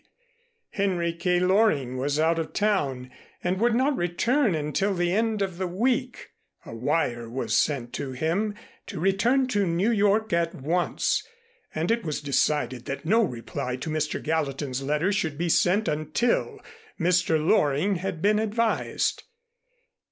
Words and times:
Henry 0.71 1.13
K. 1.13 1.39
Loring 1.39 1.95
was 1.95 2.19
out 2.19 2.39
of 2.39 2.53
town 2.53 3.11
and 3.43 3.59
would 3.59 3.75
not 3.75 3.95
return 3.95 4.55
until 4.55 4.95
the 4.95 5.11
end 5.13 5.43
of 5.43 5.59
the 5.59 5.67
week. 5.67 6.31
A 6.65 6.73
wire 6.75 7.29
was 7.29 7.55
sent 7.55 7.93
to 7.93 8.11
him 8.13 8.55
to 8.87 8.99
return 8.99 9.45
to 9.49 9.67
New 9.67 9.91
York 9.91 10.33
at 10.33 10.55
once, 10.55 11.21
and 11.75 11.91
it 11.91 12.03
was 12.03 12.19
decided 12.19 12.85
that 12.85 13.05
no 13.05 13.21
reply 13.21 13.75
to 13.75 13.91
Mr. 13.91 14.19
Gallatin's 14.19 14.81
letter 14.81 15.11
should 15.11 15.37
be 15.37 15.49
sent 15.49 15.87
until 15.87 16.59
Mr. 16.99 17.37
Loring 17.39 17.97
had 17.97 18.23
been 18.23 18.39
advised. 18.39 19.21